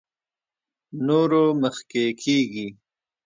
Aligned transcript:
نورو 1.07 1.43
مخکې 1.61 2.05
کېږي. 2.21 2.67